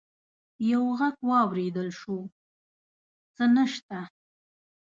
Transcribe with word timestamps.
يو 0.69 0.83
غږ 0.99 1.15
واورېدل 1.29 1.89
شو: 1.99 2.17
څه 3.35 3.43
نشته! 3.55 3.99